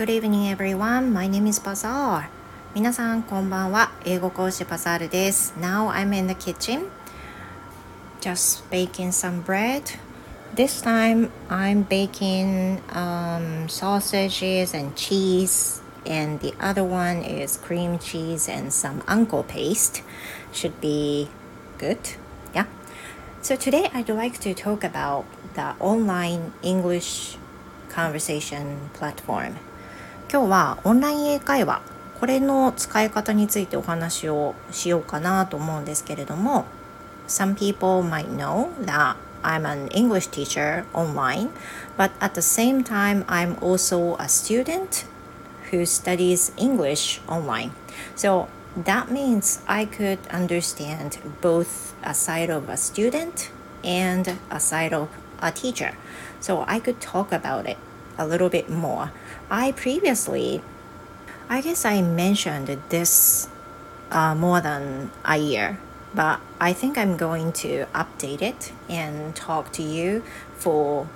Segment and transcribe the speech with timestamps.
[0.00, 1.12] Good evening everyone.
[1.12, 2.28] My name is Bazaar.
[2.74, 3.90] 皆さんこんばんは。
[4.04, 5.54] 英語講師バザールです。
[5.58, 6.90] Now I'm in the kitchen.
[8.20, 9.82] Just baking some bread.
[10.54, 18.48] This time I'm baking um, sausages and cheese and the other one is cream cheese
[18.48, 20.02] and some uncle paste.
[20.52, 21.28] Should be
[21.78, 21.98] good.
[22.54, 22.66] Yeah.
[23.40, 25.24] So today I'd like to talk about
[25.54, 27.38] the online English
[27.88, 29.56] conversation platform
[30.31, 31.81] 今日はオンライン英会話
[32.21, 36.63] これの使い方についてお話をしようかなと思うんですけれども
[37.27, 41.49] Some people might know that I'm an English teacher online
[41.97, 45.05] but at the same time I'm also a student
[45.69, 47.71] who studies English online
[48.15, 48.47] so
[48.85, 53.51] that means I could understand both a side of a student
[53.83, 55.09] and a side of
[55.41, 55.97] a teacher.
[56.39, 57.77] So I could talk about it
[58.21, 59.11] a little bit more.
[59.49, 60.61] I previously,
[61.49, 63.49] I guess I mentioned this
[64.11, 65.79] uh, more than a year,
[66.13, 70.23] but I think I'm going to update it and talk to you
[70.57, 71.07] for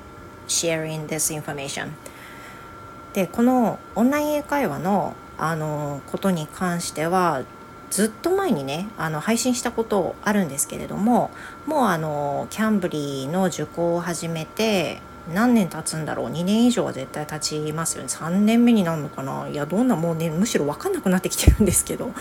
[0.48, 1.94] sharing this information.
[3.14, 7.44] でこのオンライン英会話のあのことに関しては
[7.90, 11.32] ずっと前にねあの配信したことあるんですけれども
[11.66, 15.00] もうあのキャンブリーの受講を始めて
[15.34, 16.30] 何年経つんだろう。
[16.30, 18.10] 2年以上は絶対経ちますよね。
[18.10, 19.48] 3年目になるのかな。
[19.48, 22.12] いやどんなもうねむしろ分かんなくなってきてるんですけど。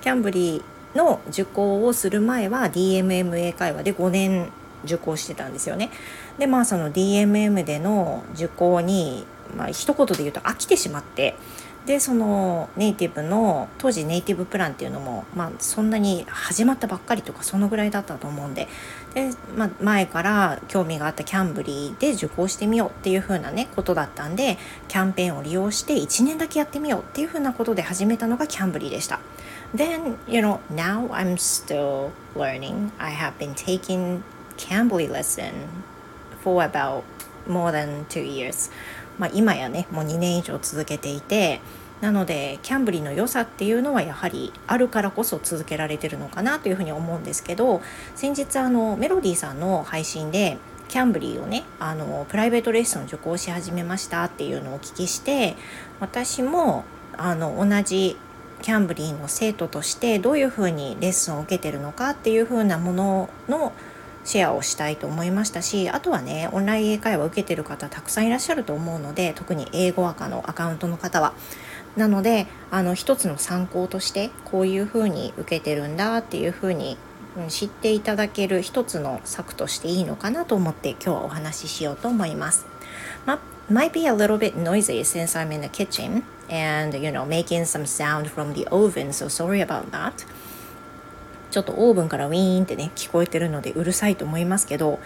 [0.00, 4.50] キャンブリーの受講をする前は DMMA 会話で5年
[4.84, 5.90] 受講してたんですよね。
[6.38, 9.26] でまあその DMM での受講に、
[9.56, 11.36] まあ一言で言うと飽きてしまって
[11.86, 18.68] でそのネイティブの当時ネイティブプランっていうのも、まあ、そんなに始まったばっかりとかそのぐらいだったと思うんで
[19.12, 24.56] で、まあ、前から興味があったキャンブリーで受講してみようっていう風なねことだったんで
[24.88, 29.20] キャンペーンを利用して1年だけやってみようっていう風なことで始めたのがキャンブリーでした。
[29.74, 32.92] Then, you know, now I'm still learning.
[32.98, 34.22] I have been taking
[34.56, 35.52] Cambly lesson
[36.44, 37.02] for about
[37.48, 38.70] more than two years.
[39.18, 41.60] まあ、今やねもう2年以上続けていて
[42.00, 47.80] なのでキャンブリーの良さっていうのはやはりあるからこそ続けられてるのかなというふうに思うんですけど
[48.14, 50.58] 先日あのメロディーさんの配信で
[50.88, 55.56] キャンブリーをねあのプライベートレッスン受講し始めましたっていうのをお聞きして
[56.00, 56.84] 私も
[57.16, 58.16] あの同じ
[58.60, 63.72] キャンブリーの生徒としてどういうふうにレッスンを受けてるのかっていうふうなものの
[64.24, 71.34] シェアをしたいと思いましたしあとはねオンライン英会話受けてる方たくさんいらっしゃると思うので特に英語赤のアカウントの方は。
[71.96, 76.98] なのであの一つの参考としてこういうふうに受けてるんだっていうふうに
[77.48, 82.66] 知っていただける一つの策としていいのかなと思って今日はお話ししようと思います。
[83.26, 83.38] ま
[83.70, 87.64] might be a little bit noisy since I'm in the kitchen and you know making
[87.64, 90.12] some sound from the oven so sorry about that
[91.54, 94.98] ちょっとオーブンからウィーンってね聞こえてるのでうるさいと思いますけど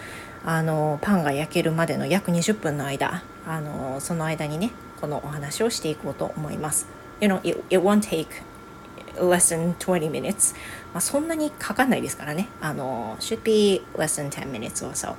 [0.43, 6.87] あのパンが焼けるまでの約20分の間あのその間にねこのお話をしていこうと思います。
[7.21, 8.25] You know, it, it won't take
[9.17, 10.55] less than 20 minutes.
[10.91, 12.47] まあ、そんなにかかんないですからね。
[12.61, 15.13] あの should be less than 10 minutes or so.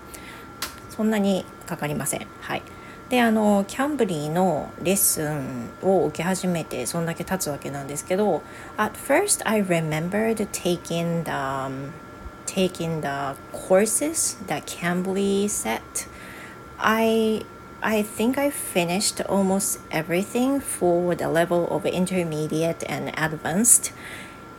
[0.89, 2.27] そんなにかかりません。
[2.41, 2.63] はい。
[3.10, 8.42] であのキャンブリーのレッスンを受け始めてそんだけ経つわけなんですけど
[8.78, 11.92] At first I remembered taking the、um,
[12.48, 16.08] taking the courses that Cambly set
[16.80, 17.46] I
[17.82, 23.94] I think I finished almost everything for the level of intermediate and advanced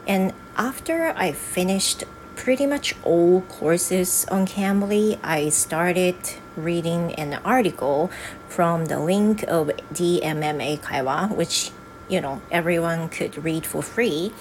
[0.07, 2.05] and after I finished
[2.42, 6.16] pretty much all courses on Cambly I started
[6.58, 8.10] reading an article
[8.50, 11.70] from the link of DMMA Kaiwa, which
[12.10, 14.34] you know everyone could read for free,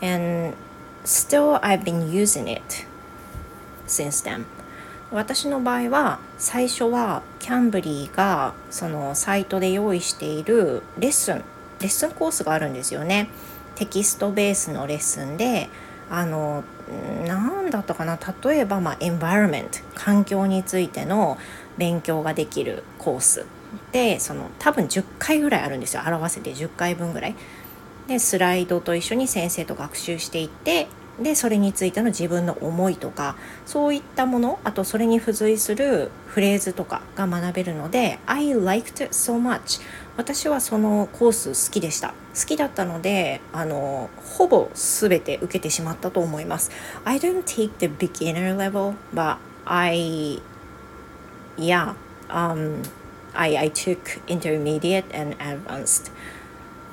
[0.00, 0.56] and
[1.04, 2.86] still I've been using it
[3.86, 4.46] since then.
[5.12, 11.44] 私の場合は最初はキャンブリーがそのサイトで用意しているレッスン
[11.80, 13.28] レッスンコースがあるんですよね
[13.76, 15.68] テキストベースのレッスンで
[16.10, 16.64] あの
[17.26, 18.18] 何だったかな？
[18.44, 21.38] 例えば、まあ、エンバイロメント環境についての
[21.78, 23.46] 勉強ができるコース
[23.92, 26.02] でその多分10回ぐらいあるんですよ。
[26.06, 27.34] 表せて10回分ぐらい。
[28.06, 30.86] でスライドと一緒に先生と学習していって
[31.20, 39.80] でそれについての自分の思いとかそういったものあとそれに付随するフレーズとかが学べるので I liked it so much
[40.16, 46.70] 私はそのコース好きでした好きだったのであのほぼ全て受けてしまったと思います
[47.04, 50.40] I didn't take the beginner level but I
[51.56, 51.94] yeah
[52.28, 52.82] um
[53.36, 56.10] I, I took intermediate and advanced.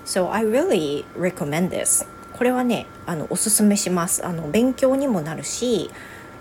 [0.04, 2.06] So I really recommend this.
[2.34, 4.26] これはね、あのおすすめします。
[4.26, 5.90] あの勉強にもなるし、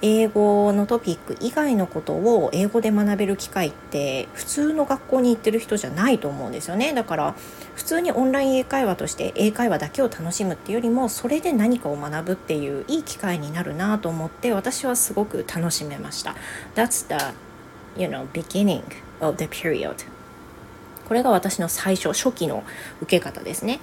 [0.02, 6.92] 英語のトピック以外のことを英語で学べる機会って普通の学校に行ってる人じゃないと思うんですよね。
[6.92, 7.34] だから
[7.76, 16.34] 普通にオンライン英会話として英会話だけを楽しむっていうよりもそれで何かを学ぶっていういい機会になるなと思って私はすごく楽しめました。
[16.74, 17.34] That's the
[17.96, 18.82] you know beginning
[19.20, 19.94] of the period
[21.06, 22.64] これが私の最初初期の
[23.02, 23.78] 受け方ですね。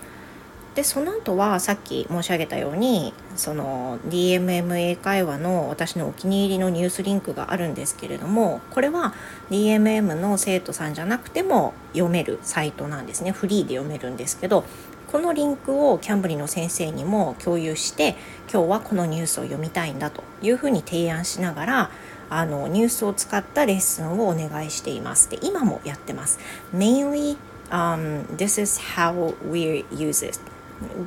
[0.76, 9.14] でその後はさっき申し上げたようにその DMM 英会話の私のお気に入りのニュースリンクがあるんですけれどもこれは
[9.50, 14.64] DMM の生徒さんじゃなくても読めるサイトなんですねフリーで読めるんですけど
[15.12, 18.16] このリンクをキャンブリの先生にも共有して
[18.52, 21.92] 今日はこのニュースを読みたいんだというふうに提案しながら
[22.30, 25.32] あのニュースを使ったレッスンをお願いしています。
[25.32, 26.40] で今もやってます。
[26.72, 27.38] Mainly、
[27.72, 30.40] um, this is how we use it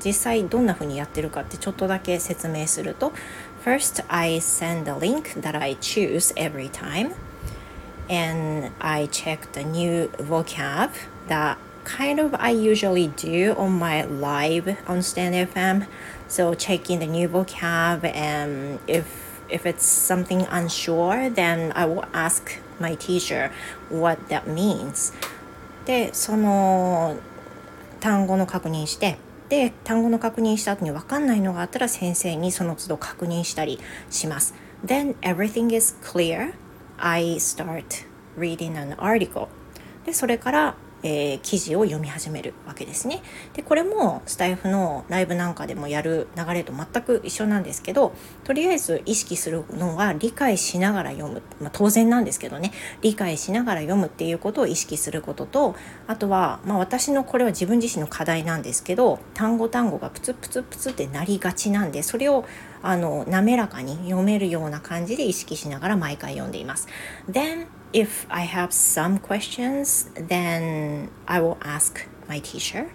[0.05, 3.13] 実際どんな風にやってるかってちょっとだけ説明すると
[3.65, 7.15] First I send a link that I choose every time
[8.09, 10.91] and I check the new vocab
[11.29, 15.87] that kind of I usually do on my live on Stand FM
[16.29, 19.05] so checking the new vocab and if
[19.49, 23.51] if it's something unsure then I will ask my teacher
[23.89, 25.13] what that means
[25.85, 27.17] でその
[28.01, 29.19] 単語の確認して
[29.53, 33.79] で単語の確認した後に分かんないのがあったら先生にその都度確認したり
[34.09, 34.55] します。
[34.83, 36.55] Then everything is clear.
[36.97, 37.85] I start
[38.39, 39.49] reading an article.
[40.07, 43.23] でそれからえー、記事を読み始めるわけですね。
[43.55, 48.13] でこれもスタイフのライブなんかでもやる流れと全く一緒なんですけど
[48.45, 55.75] とりあえず意識するのは理解しながら読む、まあ、当然なんですけどね理解しながら読むっていうことを意識することと
[56.07, 62.45] あとは、まあ、私のこれは自分自身の課題なんですけど単語単語がプツプツプツってなりがちなんでそれを
[62.83, 66.89] あの滑らかに読めるような感じで意識しながら毎回読んでいます。
[67.31, 72.92] Then if I have some questions, then I will ask my teacher,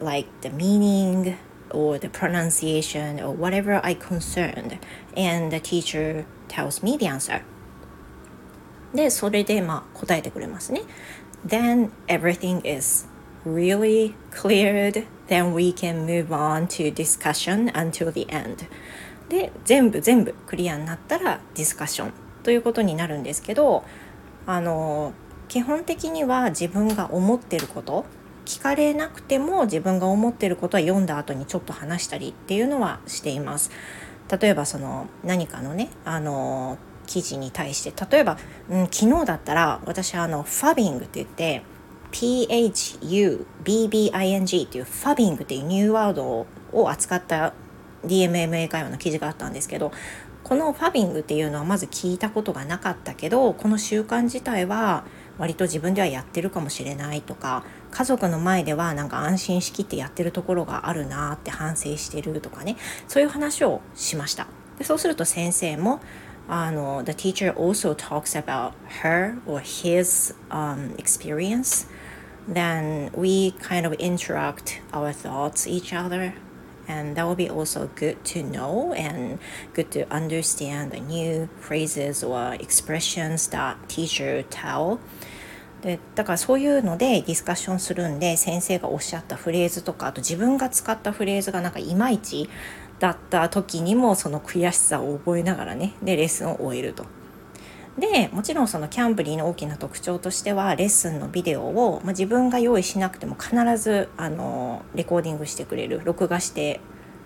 [0.00, 1.36] like the meaning
[1.70, 4.78] or the pronunciation or whatever I concerned,
[5.16, 7.42] and the teacher tells me the answer.
[8.94, 10.82] で、それでまあ答えてくれますね。
[11.46, 13.06] Then everything is
[13.44, 18.66] really cleared, then we can move on to discussion until the end.
[19.28, 22.12] で、全部全部クリアになったらディスカッション
[22.43, 23.83] ということになるんですけど
[24.45, 25.13] あの
[25.47, 28.05] 基本的には自分が思ってること
[28.45, 33.71] 聞かれなくても自分が思ってることは読んだ後にちょっと話したりっていうのはしています。
[34.41, 38.37] 例えばその何かのねあの記事に対して例えば、
[38.69, 41.63] うん、昨日だったら私あのファビングって言って
[42.11, 43.45] PHUBBING
[44.65, 47.53] っていうファビングっていうニューワードを扱った
[48.05, 49.91] DMMA 会話の記事があったんですけど
[50.43, 55.05] このファビングっていうのはまず聞いたことがなかったけどこの習慣自体は
[55.37, 64.47] 割と自分ではやってるかもしれないとか家族の前ではなんか安心しきってやってるところがあるなって反省してるとかねそういう話をしました。
[64.77, 66.01] でそうすると先生も
[66.47, 71.87] あの The teacher also talks about her or his、um, experience.
[72.51, 76.33] Then we kind of interact our thoughts each other.
[76.87, 79.39] And that will be also good to know and
[79.73, 84.99] good to understand the new phrases or expressions that teacher tell
[85.81, 92.49] でだからそういうのでディスカッションするんで先生がおっしゃったフレーズとかあと自分が使ったフレーズがなんかいまいち
[92.99, 97.05] だった時にもその悔しさを覚えながらねでレッスンを終えると。
[97.97, 106.79] でもちろんそのキャンブリーの大きな特徴としてはレッスンのビデオを、まあ、自分が用意しなくても必ずあのレコーディングしてくれる録画して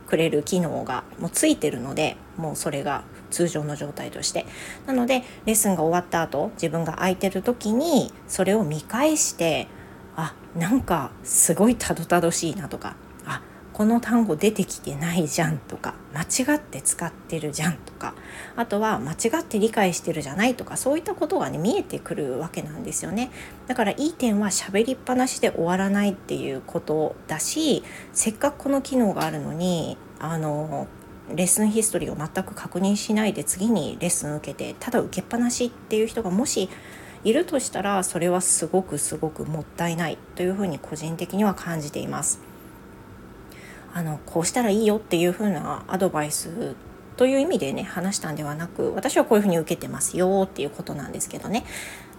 [0.08, 4.46] くれる機能がもうついてるのでもうそれが通常の状態として。
[4.86, 9.68] なのでレッスンが終わった後自分が空いてる時にそれを見返して
[10.16, 12.96] あなんかすごいたどたどしいなとか
[13.78, 18.16] この単語出てきてないじゃんとか間違って使ってるじゃんとか
[18.56, 23.30] あとは間違って理解してるじゃないとかそういったことがね見えてくるわけなんですよね
[23.68, 30.88] だからいい点は喋りっぱなしで終わらないっていうことだしせっかくこの機能があるのにあの
[31.36, 36.68] レッスンヒストリーを全く確認しないで次にレッスン受けてただ受けっぱなしっていう人がもし
[37.24, 42.47] いるとしたらそれはすごくすごくもったいないというふうに個人的には感じています。
[43.94, 46.75] あのこうしたらいいよっていう風なアドバイス
[47.17, 51.65] という意味でね話したんではなく私はこういうふうに受けてますよっていうことなんですけどね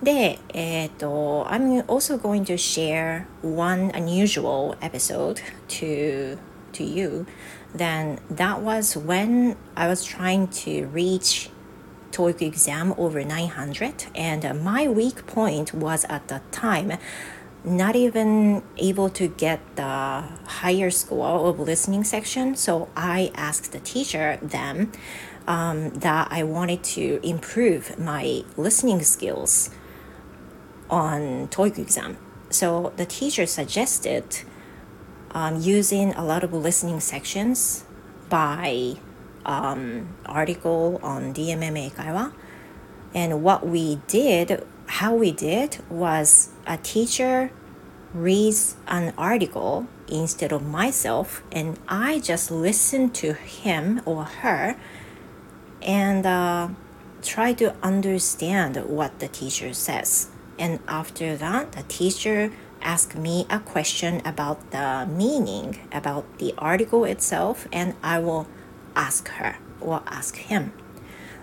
[0.02, 6.36] でえっ、ー、と I'm also going to share one unusual episode to
[6.72, 7.26] to you
[7.76, 11.50] then that was when I was trying to reach
[12.10, 16.98] TOEIC exam over 900 and my weak point was at that time
[17.64, 22.54] not even able to get the higher score of listening section.
[22.54, 24.92] So I asked the teacher then
[25.46, 29.70] um, that I wanted to improve my listening skills
[30.90, 32.16] on TOEIC exam.
[32.50, 34.40] So the teacher suggested
[35.32, 37.84] um, using a lot of listening sections
[38.28, 38.94] by
[39.44, 42.32] um, article on DMMA Kaiwa.
[43.14, 47.50] And what we did, how we did was a teacher
[48.14, 54.76] reads an article instead of myself, and I just listen to him or her
[55.82, 56.68] and uh,
[57.22, 60.28] try to understand what the teacher says.
[60.58, 67.04] And after that, the teacher asked me a question about the meaning, about the article
[67.04, 68.48] itself, and I will
[68.96, 70.72] ask her or ask him.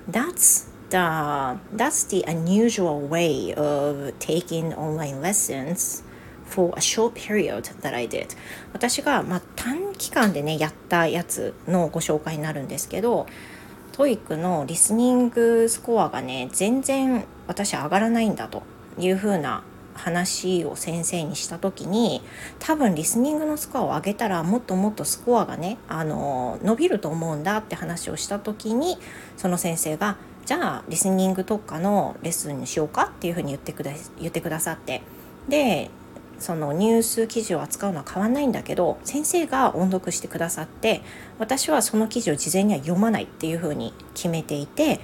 [0.08, 6.04] That's the that's the unusual way of taking online lessons
[6.46, 8.38] for a short period that I did.
[8.72, 13.25] 私が、まあ、短期間でねやったやつのご紹介になるんですけど
[13.94, 18.64] TOEIC のリスニングスコアがね全然私上がらないんだと
[18.98, 19.64] いうふうな
[19.96, 22.22] 話を先生にした時に
[22.60, 28.98] 多分リスニングのスコアを上げたらもっともっとスコアがねあの伸びると思うんだって話をした時に
[29.38, 35.02] その先生がじゃあリスニング特化のレッスンにしようかっていうふうに言ってくだ言ってくださって。
[35.50, 35.90] で
[36.38, 41.02] そのニュース記事を扱うのは変わんないんだけど先生が音読してくださって
[41.40, 45.00] 私はその記事を事前には読まないっていうふうに決めていて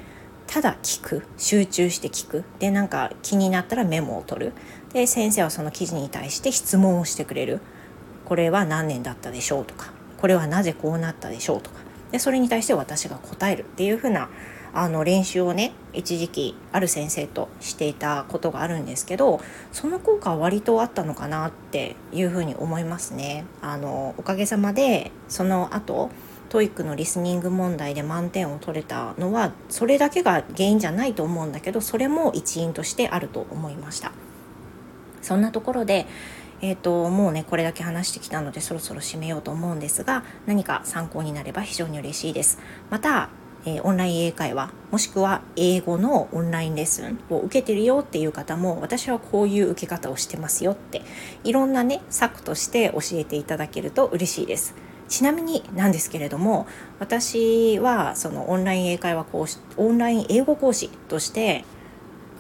[0.46, 2.44] ただ聞く集中して聞く。
[2.60, 4.54] でなんか気になったらメモを取る。
[4.92, 7.62] で先生はその記事に対して質問をしてくれる。
[8.26, 9.94] これは何年だったでしょうとか。
[10.20, 11.78] これはなぜこうなったでしょうとか。
[12.12, 14.30] でそれに対して私が答えるっていうふうな
[14.74, 23.46] あの練習をね一時期ある先生としていたことがあるんですけどその効果は割とあったのかなっていうふうに思いますね。
[23.62, 26.10] あのおかげさまでその後
[26.50, 34.12] TOEIC のリスニング問題で満点を取れたのはそれだけが原因じゃないと思うんだけどそれも一因としてあると思いました。
[35.22, 36.08] そんなところで
[36.64, 42.60] えーと、もうねこれだけ話してきたのでそろそろ締めようと思うんですが何か参考になれば非常に嬉しいです。
[42.92, 43.30] また
[43.66, 51.02] えー、オンライン英会話もしくは英語のオンラインレッスンを受けてるよっていう方も私はこういう受け方をしてますよって
[51.44, 54.74] いろんなね策として教えていただけると嬉しいです。
[55.08, 56.68] ちなみになんですけれども
[57.00, 61.66] 私はそのオンライン英会話講師オンライン英語講師として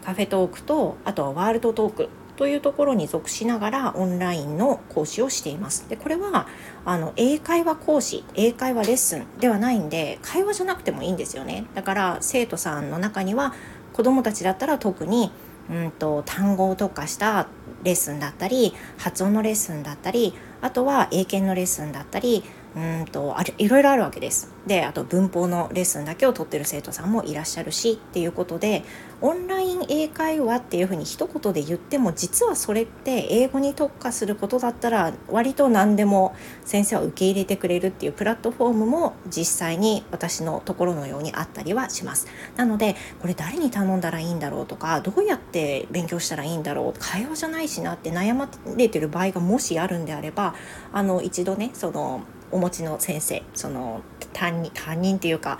[0.05, 2.09] カフェトークとあとはワールドトーク
[2.41, 5.87] というところに属しながらオンラインの講師をしています。
[5.89, 6.47] でこれは
[6.85, 11.67] あの英会話講師英会話レッスンではないんで会話じゃなくてもいいんですよね。
[11.75, 13.53] だから生徒さんの中には
[13.93, 15.31] 子どもたちだったら特に
[15.69, 17.45] うんと単語を特化した
[17.83, 22.43] レッスンだったり発音のレッスンだったりあとは英検のレッスンだったり
[22.75, 24.49] うんとあれいろいろあるわけです。
[24.65, 28.83] であと文法のレッスンだけを取ってる生徒さんもいらっしゃるしっていうことで
[29.19, 42.27] オンライン英会話っていうふうに一言で言っても実はそれって英語に特化することだったら割と何でも先生は受け入れてくれるっていうプラットフォームも実際に私のところのようにあったりはします。
[42.55, 48.47] なのでこれ誰に頼んだらいいんだろうとかどうやって勉強したらいいんだろう会話じゃないしなって悩ま
[48.77, 50.53] れてる場合がもしあるんであれば
[50.93, 54.01] あの一度ねそのお持ちの先生その
[54.33, 55.59] 担任担任っていうか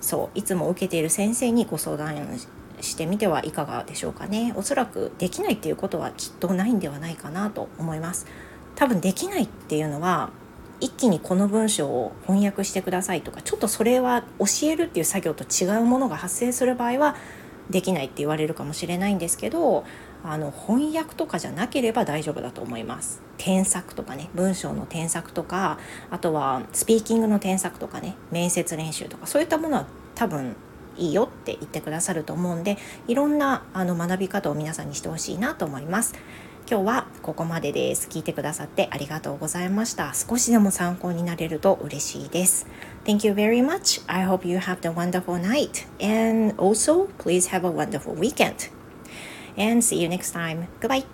[0.00, 2.38] そういつも受けている先生にご相談
[2.80, 4.52] してみてはいかがでしょうかね。
[4.56, 8.26] おそらくできないっていうことはきっとないんではないかなと思います。
[8.76, 10.30] 多分できないっていうのは
[10.80, 17.16] 一気にこの文章を翻訳してくださいとかちょっとそれは教えるっていう作業と違うものが発生する場合は
[17.70, 19.84] できないって言われるかもしれないんですけど
[20.24, 23.22] あの翻訳とかじゃなければ大丈夫だと思います。
[23.36, 25.78] 添削とかね文章の添削とか
[26.10, 30.56] あとはスピーキングの添削とかね面接練習とかそういったものは多分
[30.96, 32.78] いいよって言ってくださると思うんで
[33.08, 36.14] いろんなあの学び方を皆さんにしてほしいなと思います。
[36.66, 38.08] 今日はここまでです。
[38.08, 40.14] 聞いてくださってありがとうございました。
[40.14, 42.66] 少しでも参考になれると嬉しいです。
[43.04, 44.02] Thank you very much.
[44.06, 45.86] I hope you have a wonderful night.
[46.00, 48.73] And also please have a wonderful weekend.
[49.56, 50.68] And see you next time.
[50.80, 51.04] Goodbye.